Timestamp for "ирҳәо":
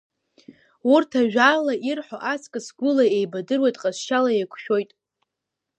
1.89-2.17